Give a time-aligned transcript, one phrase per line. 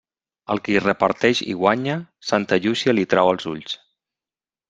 [0.53, 1.97] Al qui reparteix i guanya,
[2.31, 3.77] santa Llúcia li trau els ulls.